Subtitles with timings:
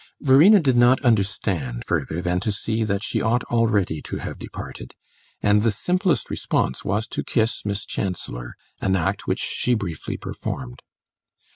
[0.19, 4.95] Verena did not understand further than to see that she ought already to have departed;
[5.43, 10.81] and the simplest response was to kiss Miss Chancellor, an act which she briefly performed.